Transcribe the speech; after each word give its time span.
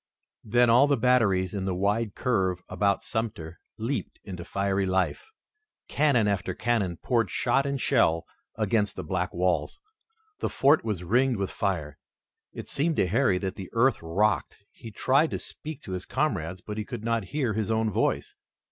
Then 0.43 0.67
all 0.67 0.87
the 0.87 0.97
batteries 0.97 1.53
in 1.53 1.65
the 1.65 1.75
wide 1.75 2.15
curve 2.15 2.63
about 2.67 3.03
Sumter 3.03 3.59
leaped 3.77 4.19
into 4.23 4.43
fiery 4.43 4.87
life. 4.87 5.29
Cannon 5.87 6.27
after 6.27 6.55
cannon 6.55 6.97
poured 6.97 7.29
shot 7.29 7.67
and 7.67 7.79
shell 7.79 8.25
against 8.55 8.95
the 8.95 9.03
black 9.03 9.31
walls. 9.31 9.79
The 10.39 10.49
fort 10.49 10.83
was 10.83 11.03
ringed 11.03 11.37
with 11.37 11.51
fire. 11.51 11.99
It 12.51 12.67
seemed 12.67 12.95
to 12.95 13.05
Harry 13.05 13.37
that 13.37 13.57
the 13.57 13.69
earth 13.73 14.01
rocked. 14.01 14.55
He 14.71 14.89
tried 14.89 15.29
to 15.29 15.37
speak 15.37 15.83
to 15.83 15.91
his 15.91 16.05
comrades, 16.05 16.61
but 16.61 16.79
he 16.79 16.83
could 16.83 17.03
not 17.03 17.25
hear 17.25 17.53
his 17.53 17.69
own 17.69 17.91
voice. 17.91 18.33